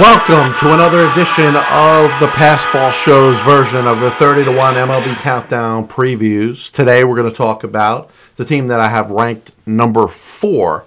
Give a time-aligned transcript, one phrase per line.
[0.00, 4.74] Welcome to another edition of the Passed Ball Show's version of the 30 to 1
[4.74, 6.70] MLB Countdown previews.
[6.70, 10.84] Today we're going to talk about the team that I have ranked number four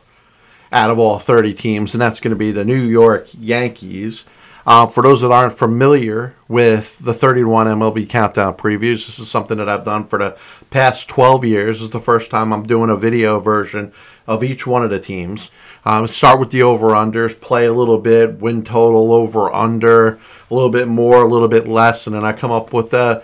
[0.71, 4.23] out of all 30 teams, and that's going to be the New York Yankees.
[4.65, 9.19] Uh, for those that aren't familiar with the 30 to 1 MLB Countdown previews, this
[9.19, 10.37] is something that I've done for the
[10.69, 11.79] past 12 years.
[11.79, 13.91] This is the first time I'm doing a video version
[14.31, 15.51] of each one of the teams.
[15.83, 20.53] Um, start with the over unders, play a little bit, win total over under, a
[20.53, 23.23] little bit more, a little bit less, and then I come up with a,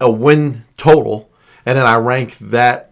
[0.00, 1.30] a win total,
[1.64, 2.90] and then I rank that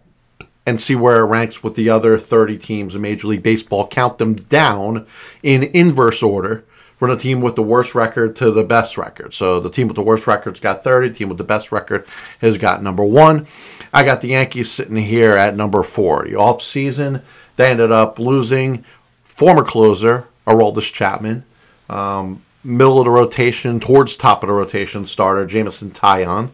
[0.65, 3.87] and see where it ranks with the other 30 teams in Major League Baseball.
[3.87, 5.05] Count them down
[5.43, 6.63] in inverse order
[6.95, 9.33] from the team with the worst record to the best record.
[9.33, 12.07] So the team with the worst record's got 30, the team with the best record
[12.39, 13.45] has got number one.
[13.93, 16.25] I got the Yankees sitting here at number four.
[16.25, 17.21] The off season,
[17.57, 18.83] they ended up losing
[19.23, 21.43] former closer, Aroldis Chapman,
[21.89, 26.49] um, middle of the rotation, towards top of the rotation starter, Jameson Taillon.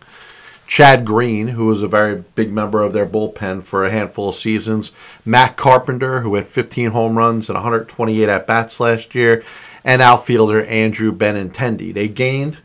[0.67, 4.35] Chad Green, who was a very big member of their bullpen for a handful of
[4.35, 4.91] seasons,
[5.25, 9.43] Matt Carpenter, who had 15 home runs and 128 at bats last year,
[9.83, 11.91] and outfielder Andrew Benintendi.
[11.91, 12.59] They gained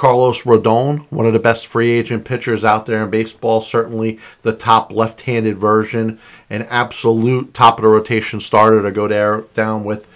[0.00, 4.54] Carlos Rodon, one of the best free agent pitchers out there in baseball, certainly the
[4.54, 9.84] top left handed version, an absolute top of the rotation starter to go there, down
[9.84, 10.08] with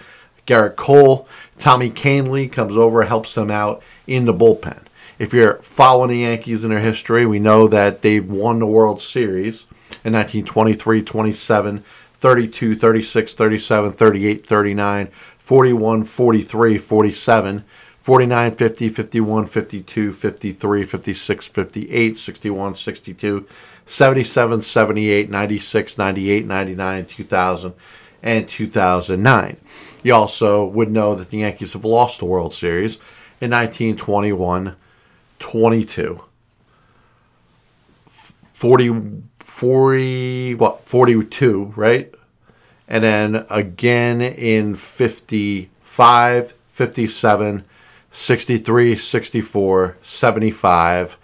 [0.46, 1.28] Gerrit Cole.
[1.58, 4.84] Tommy Kahnle comes over, helps them out in the bullpen.
[5.18, 9.02] If you're following the Yankees in their history, we know that they've won the World
[9.02, 9.66] Series
[10.02, 15.08] in 1923, 27, 32, 36, 37, 38, 39,
[15.38, 17.64] 41, 43, 47.
[18.04, 23.48] 49, 50, 51, 52, 53, 56, 58, 61, 62,
[23.86, 27.72] 77, 78, 96, 98, 99, 2000,
[28.22, 29.56] and 2009.
[30.02, 32.96] You also would know that the Yankees have lost the World Series
[33.40, 34.76] in 1921,
[35.38, 36.24] 22,
[38.52, 42.14] 40, 40, what, 42, right?
[42.86, 47.64] And then again in 55, 57,
[48.14, 51.18] 63, 64, 75,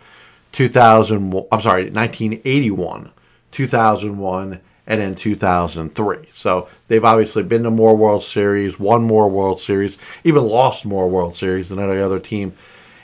[0.50, 3.10] 2000, I'm sorry, 1981,
[3.52, 6.18] 2001, and then 2003.
[6.32, 11.08] So they've obviously been to more World Series, won more World Series, even lost more
[11.08, 12.54] World Series than any other team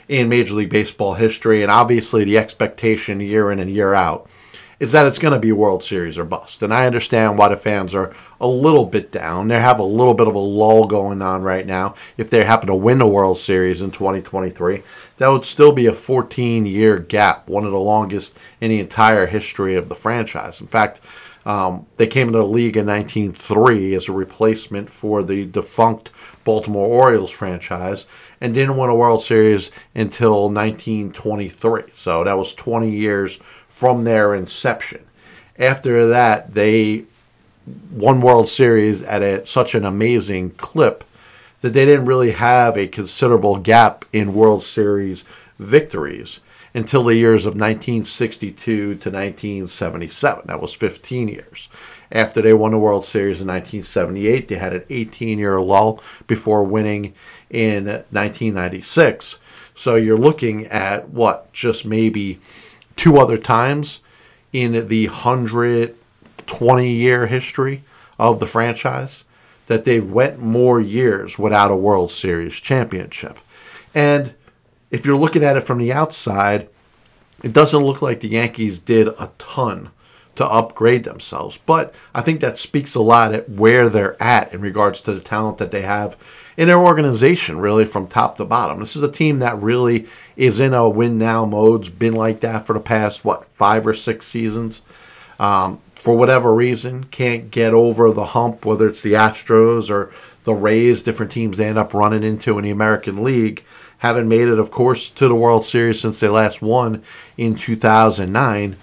[0.09, 1.61] in Major League Baseball history.
[1.61, 4.29] And obviously, the expectation year in and year out
[4.81, 6.61] is that it's going to be World Series or bust.
[6.61, 9.47] And I understand why the fans are a little bit down.
[9.47, 11.95] They have a little bit of a lull going on right now.
[12.17, 14.83] If they happen to win the World Series in 2023,
[15.17, 19.25] that would still be a 14 year gap, one of the longest in the entire
[19.25, 20.61] history of the franchise.
[20.61, 21.01] In fact,
[21.45, 26.11] um, they came into the league in 1903 as a replacement for the defunct
[26.43, 28.05] Baltimore Orioles franchise
[28.41, 31.83] and didn't win a World Series until 1923.
[31.93, 35.05] So that was 20 years from their inception.
[35.57, 37.05] After that, they
[37.91, 41.03] won World Series at a, such an amazing clip
[41.61, 45.23] that they didn't really have a considerable gap in World Series
[45.59, 46.39] victories
[46.73, 50.43] until the years of 1962 to 1977.
[50.45, 51.69] That was 15 years.
[52.11, 56.63] After they won the World Series in 1978, they had an 18 year lull before
[56.63, 57.13] winning
[57.49, 59.39] in 1996.
[59.73, 62.39] So you're looking at what, just maybe
[62.95, 63.99] two other times
[64.53, 65.07] in the
[66.49, 67.83] 120 year history
[68.19, 69.23] of the franchise
[69.67, 73.39] that they've went more years without a World Series championship.
[73.93, 74.33] And
[74.91, 76.69] if you're looking at it from the outside,
[77.43, 79.91] it doesn't look like the Yankees did a ton
[80.35, 81.57] to upgrade themselves.
[81.57, 85.19] But I think that speaks a lot at where they're at in regards to the
[85.19, 86.15] talent that they have
[86.55, 88.79] in their organization, really from top to bottom.
[88.79, 91.81] This is a team that really is in a win now mode.
[91.81, 94.81] It's been like that for the past, what, five or six seasons.
[95.39, 100.11] Um, for whatever reason, can't get over the hump, whether it's the Astros or
[100.43, 103.63] the Rays, different teams they end up running into in the American League.
[103.99, 107.03] Haven't made it, of course, to the World Series since they last won
[107.35, 108.77] in 2009.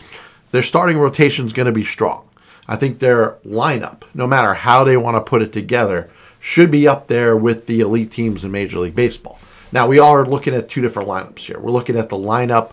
[0.51, 2.29] Their starting rotation is going to be strong.
[2.67, 6.87] I think their lineup, no matter how they want to put it together, should be
[6.87, 9.39] up there with the elite teams in Major League Baseball.
[9.73, 11.59] Now, we are looking at two different lineups here.
[11.59, 12.73] We're looking at the lineup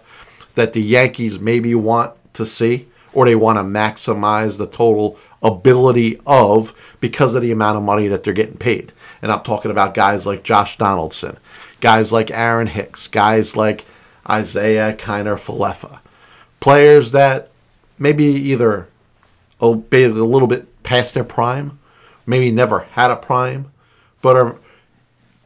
[0.56, 6.20] that the Yankees maybe want to see, or they want to maximize the total ability
[6.26, 8.92] of because of the amount of money that they're getting paid.
[9.22, 11.38] And I'm talking about guys like Josh Donaldson,
[11.80, 13.86] guys like Aaron Hicks, guys like
[14.30, 16.00] Isiah Kiner Falefa.
[16.60, 17.50] Players that
[17.98, 18.88] maybe either
[19.60, 21.80] a little bit past their prime
[22.26, 23.72] maybe never had a prime,
[24.22, 24.58] but are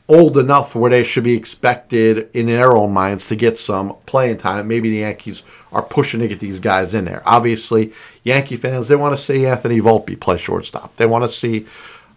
[0.07, 4.37] old enough where they should be expected in their own minds to get some playing
[4.37, 4.67] time.
[4.67, 7.23] Maybe the Yankees are pushing to get these guys in there.
[7.25, 7.91] Obviously,
[8.23, 10.95] Yankee fans, they want to see Anthony Volpe play shortstop.
[10.95, 11.65] They want to see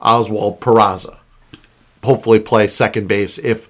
[0.01, 1.19] Oswald Peraza
[2.05, 3.69] hopefully play second base if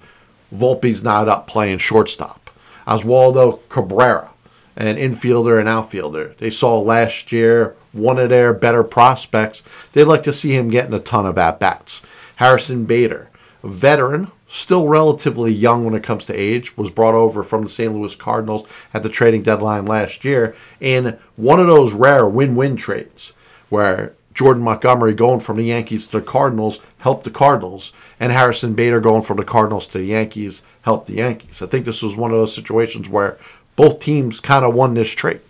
[0.55, 2.51] Volpe's not up playing shortstop.
[2.87, 4.31] Oswaldo Cabrera,
[4.77, 6.35] an infielder and outfielder.
[6.39, 9.63] They saw last year one of their better prospects.
[9.93, 12.01] They'd like to see him getting a ton of at bats.
[12.37, 13.29] Harrison Bader,
[13.63, 17.93] veteran, still relatively young when it comes to age, was brought over from the St.
[17.93, 22.77] Louis Cardinals at the trading deadline last year in one of those rare win win
[22.77, 23.33] trades
[23.69, 28.75] where Jordan Montgomery going from the Yankees to the Cardinals helped the Cardinals, and Harrison
[28.75, 31.61] Bader going from the Cardinals to the Yankees helped the Yankees.
[31.61, 33.37] I think this was one of those situations where
[33.75, 35.41] both teams kind of won this trade.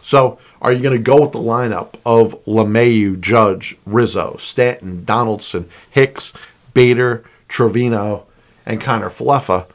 [0.00, 5.68] So, are you going to go with the lineup of LeMahieu, Judge, Rizzo, Stanton, Donaldson,
[5.90, 6.32] Hicks,
[6.72, 8.26] Bader, Trevino,
[8.64, 9.66] and Kiner Falefa?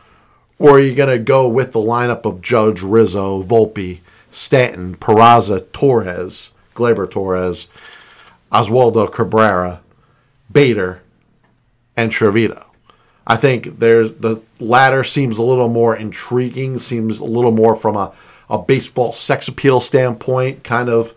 [0.58, 4.00] Or are you going to go with the lineup of Judge, Rizzo, Volpe,
[4.32, 7.68] Stanton, Peraza, Torres, Gleyber Torres,
[8.52, 9.82] Oswaldo Cabrera,
[10.52, 11.02] Bader,
[11.98, 12.66] and Trevino?
[13.28, 17.98] I think there's the latter seems a little more intriguing, seems a little more from
[17.98, 18.14] a,
[18.50, 21.14] a baseball sex appeal standpoint, kind of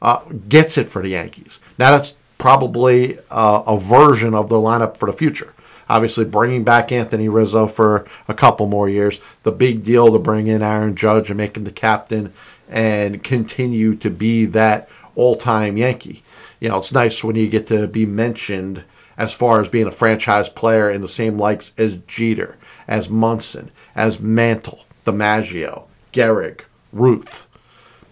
[0.00, 1.58] uh, gets it for the Yankees.
[1.76, 5.52] Now that's probably uh, a version of the lineup for the future.
[5.88, 9.20] Obviously, bringing back Anthony Rizzo for a couple more years.
[9.42, 12.32] The big deal to bring in Aaron Judge and make him the captain
[12.68, 16.22] and continue to be that all-time Yankee.
[16.60, 18.84] You know, it's nice when you get to be mentioned
[19.16, 22.56] as far as being a franchise player in the same likes as Jeter,
[22.86, 26.60] as Munson, as Mantle, DiMaggio, Gehrig,
[26.92, 27.46] Ruth.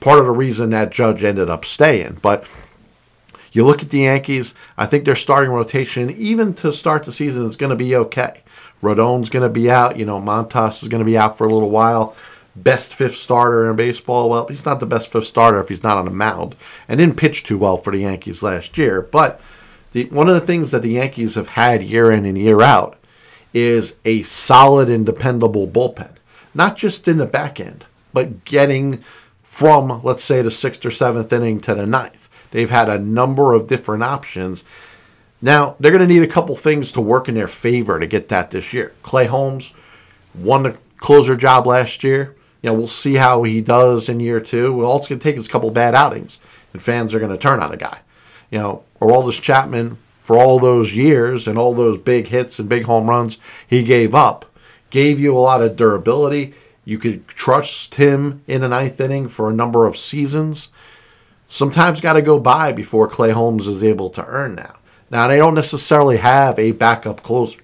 [0.00, 2.48] Part of the reason that Judge ended up staying, but
[3.56, 7.46] you look at the Yankees, I think their starting rotation, even to start the season,
[7.46, 8.42] is going to be okay.
[8.82, 9.96] Rodon's going to be out.
[9.96, 12.14] You know, Montas is going to be out for a little while.
[12.54, 14.30] Best fifth starter in baseball.
[14.30, 16.54] Well, he's not the best fifth starter if he's not on the mound.
[16.88, 19.02] And didn't pitch too well for the Yankees last year.
[19.02, 19.40] But
[19.92, 22.98] the, one of the things that the Yankees have had year in and year out
[23.54, 26.12] is a solid and dependable bullpen.
[26.54, 28.98] Not just in the back end, but getting
[29.42, 32.28] from, let's say, the sixth or seventh inning to the ninth.
[32.56, 34.64] They've had a number of different options.
[35.42, 38.30] Now, they're going to need a couple things to work in their favor to get
[38.30, 38.94] that this year.
[39.02, 39.74] Clay Holmes
[40.34, 42.34] won the closer job last year.
[42.62, 44.72] You know, we'll see how he does in year two.
[44.72, 46.38] Well, all it's going to take is a couple bad outings,
[46.72, 47.98] and fans are going to turn on a guy.
[48.50, 52.70] You know, or Aroldis Chapman, for all those years and all those big hits and
[52.70, 53.38] big home runs
[53.68, 54.46] he gave up,
[54.88, 56.54] gave you a lot of durability.
[56.86, 60.70] You could trust him in the ninth inning for a number of seasons
[61.48, 64.76] sometimes got to go by before Clay Holmes is able to earn now.
[65.10, 67.60] Now, they don't necessarily have a backup closer.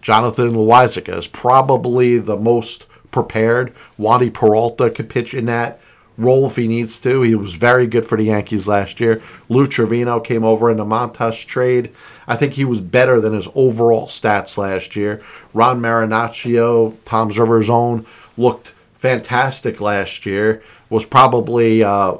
[0.00, 3.74] Jonathan Loáisiga is probably the most prepared.
[3.98, 5.80] Wandy Peralta could pitch in that
[6.16, 7.22] role if he needs to.
[7.22, 9.22] He was very good for the Yankees last year.
[9.48, 11.92] Lou Trevino came over in the Montas trade.
[12.26, 15.22] I think he was better than his overall stats last year.
[15.54, 18.04] Ron Marinaccio, Toms River's own,
[18.36, 20.62] looked fantastic last year.
[20.90, 22.16] Was probably uh,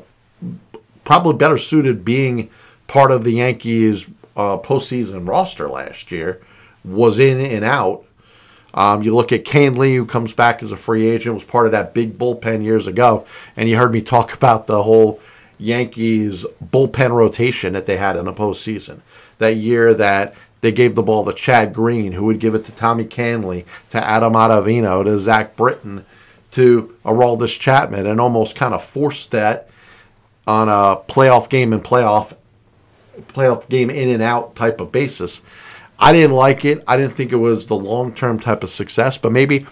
[1.09, 2.51] probably better suited being
[2.87, 4.05] part of the Yankees
[4.37, 6.39] uh, postseason roster last year.
[6.85, 8.05] Was in and out.
[8.75, 11.73] Um, you look at Kahnle, who comes back as a free agent, was part of
[11.73, 15.19] that big bullpen years ago, and you heard me talk about the whole
[15.57, 19.01] Yankees bullpen rotation that they had in the postseason.
[19.39, 22.73] That year that they gave the ball to Chad Green, who would give it to
[22.73, 26.05] Tommy Kahnle, to Adam Ottavino, to Zach Britton,
[26.51, 29.71] to Aroldis Chapman, and almost kind of forced that
[30.49, 32.35] on a playoff game and playoff
[33.29, 35.43] playoff game in and out type of basis.
[35.99, 36.83] I didn't like it.
[36.89, 39.67] I didn't think it was the long term type of success, but maybe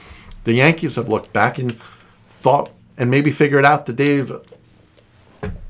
[0.44, 1.80] the Yankees have looked back and
[2.28, 4.30] thought and maybe figured out that they've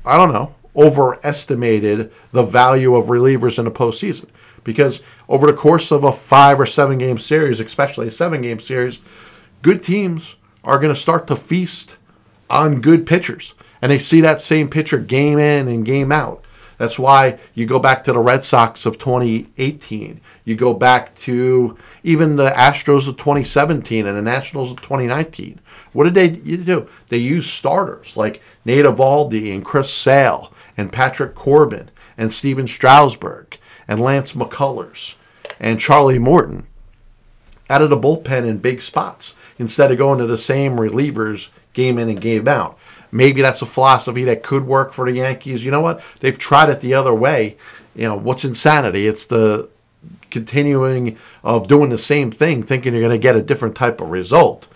[0.05, 4.27] I don't know, overestimated the value of relievers in the postseason.
[4.65, 8.59] Because over the course of a five or seven game series, especially a seven game
[8.59, 8.99] series,
[9.61, 10.35] good teams
[10.65, 11.95] are going to start to feast
[12.49, 16.43] on good pitchers and they see that same pitcher game in and game out.
[16.77, 20.21] That's why you go back to the Red Sox of 2018.
[20.45, 25.59] You go back to even the Astros of 2017 and the Nationals of 2019.
[25.93, 26.87] What did they do?
[27.09, 33.57] They used starters like Nate Eovaldi and Chris Sale and Patrick Corbin and Stephen Strasburg
[33.87, 35.15] and Lance McCullers
[35.59, 36.67] and Charlie Morton
[37.69, 41.97] out of the bullpen in big spots instead of going to the same relievers game
[41.97, 42.77] in and game out.
[43.17, 45.65] Maybe that's a philosophy that could work for the Yankees.
[45.65, 46.03] You know what?
[46.19, 47.57] They've tried it the other way.
[47.95, 49.07] You know, what's insanity?
[49.07, 49.69] It's the
[50.29, 54.11] continuing of doing the same thing, thinking you're going to get a different type of
[54.11, 54.67] result.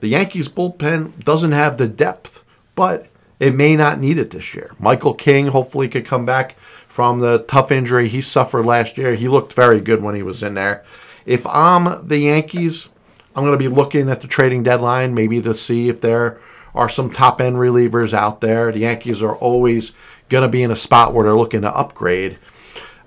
[0.00, 2.42] The Yankees bullpen doesn't have the depth,
[2.74, 3.06] but
[3.38, 4.74] it may not need it this year.
[4.78, 9.14] Michael King hopefully could come back from the tough injury he suffered last year.
[9.14, 10.86] He looked very good when he was in there.
[11.26, 12.88] If I'm the Yankees,
[13.36, 16.40] I'm going to be looking at the trading deadline, maybe to see if there
[16.74, 18.72] are some top end relievers out there.
[18.72, 19.92] The Yankees are always
[20.28, 22.38] going to be in a spot where they're looking to upgrade.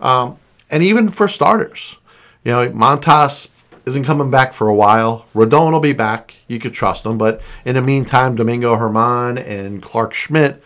[0.01, 0.37] Um,
[0.69, 1.97] and even for starters,
[2.43, 3.49] you know, Montas
[3.85, 5.25] isn't coming back for a while.
[5.33, 6.35] Rodon will be back.
[6.47, 7.17] You could trust him.
[7.17, 10.63] But in the meantime, Domingo Germán and Clarke Schmidt,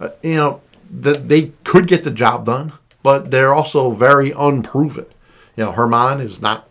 [0.00, 5.06] uh, you know, the, they could get the job done, but they're also very unproven.
[5.56, 6.67] You know, Germán is not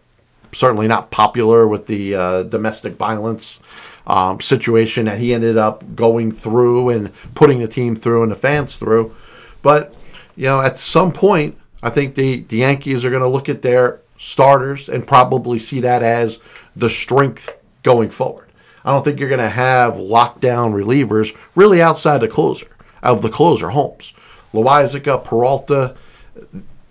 [0.58, 3.60] certainly not popular with the uh, domestic violence
[4.08, 8.36] um, situation that he ended up going through and putting the team through and the
[8.36, 9.16] fans through.
[9.62, 9.96] But
[10.36, 13.62] you know, at some point, I think the, the Yankees are going to look at
[13.62, 16.40] their starters and probably see that as
[16.76, 18.48] the strength going forward.
[18.84, 22.68] I don't think you're going to have lockdown relievers really outside the closer
[23.04, 24.14] of the closer Holmes.
[24.54, 25.96] Loaisiga, Peralta,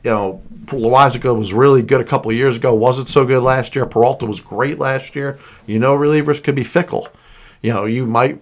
[0.07, 2.73] you know, Loaisiga was really good a couple years ago.
[2.73, 3.87] Wasn't so good last year.
[3.87, 5.41] Peralta was great last year.
[5.67, 7.09] You know, relievers could be fickle.
[7.61, 8.41] You know, you might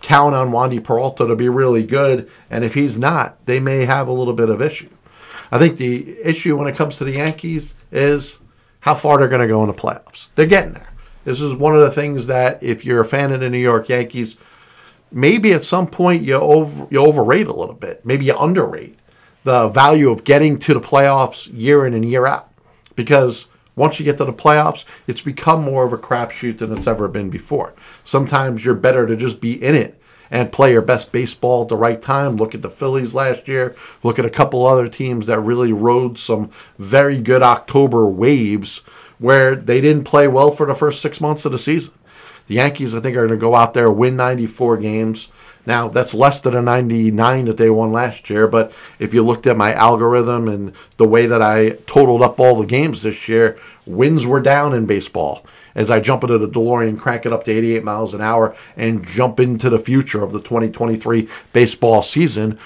[0.00, 4.08] count on Wandy Peralta to be really good, and if he's not, they may have
[4.08, 4.88] a little bit of issue.
[5.50, 8.38] I think the issue when it comes to the Yankees is
[8.80, 10.28] how far they're going to go in the playoffs.
[10.34, 10.92] They're getting there.
[11.26, 13.90] This is one of the things that if you're a fan of the New York
[13.90, 14.38] Yankees,
[15.10, 18.06] maybe at some point you over you overrate a little bit.
[18.06, 18.98] Maybe you underrate
[19.44, 22.48] the value of getting to the playoffs year in and year out.
[22.94, 26.86] Because once you get to the playoffs, it's become more of a crapshoot than it's
[26.86, 27.72] ever been before.
[28.04, 29.98] Sometimes you're better to just be in it
[30.30, 32.36] and play your best baseball at the right time.
[32.36, 33.76] Look at the Phillies last year.
[34.02, 38.78] Look at a couple other teams that really rode some very good October waves
[39.18, 41.94] where they didn't play well for the first six months of the season.
[42.48, 45.28] The Yankees, I think, are going to go out there, win 94 games.
[45.64, 49.46] Now, that's less than a 99 that they won last year, but if you looked
[49.46, 53.58] at my algorithm and the way that I totaled up all the games this year,
[53.86, 57.52] wins were down in baseball as I jump into the DeLorean, crank it up to
[57.52, 62.58] 88 miles an hour, and jump into the future of the 2023 baseball season.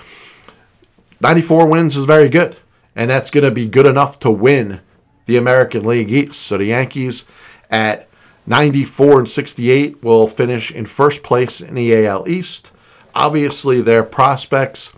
[1.20, 2.56] 94 wins is very good,
[2.94, 4.80] and that's going to be good enough to win
[5.26, 6.40] the American League East.
[6.40, 7.24] So the Yankees
[7.70, 8.08] at
[8.46, 12.72] 94 and 68 will finish in first place in the AL East.
[13.16, 14.92] Obviously, their prospects,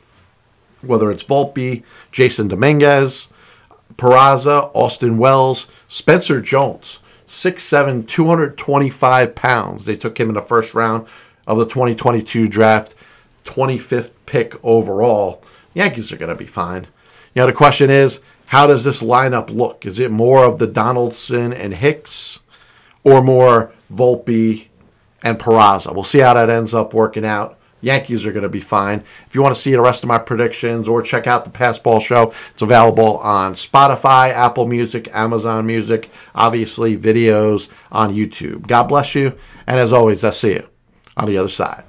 [0.83, 3.29] whether it's Volpe, Jasson Domínguez,
[3.95, 6.99] Peraza, Austin Wells, Spencer Jones,
[7.29, 9.85] 6'7, 225 pounds.
[9.85, 11.07] They took him in the first round
[11.47, 12.97] of the 2022 draft,
[13.45, 15.41] 25th pick overall.
[15.73, 16.89] Yankees are going to be fine.
[17.37, 19.87] Know, the question is, how does this lineup look?
[19.87, 22.41] Is it more of the Donaldson and Hicks
[23.05, 24.67] or more Volpe
[25.23, 25.95] and Peraza?
[25.95, 27.58] We'll see how that ends up working out.
[27.81, 29.05] Yankees are going to be fine.
[29.27, 31.83] If you want to see the rest of my predictions or check out the Passed
[31.83, 38.67] Ball Show, it's available on Spotify, Apple Music, Amazon Music, obviously videos on YouTube.
[38.67, 40.69] God bless you, and as always, I see you
[41.17, 41.85] on the other side.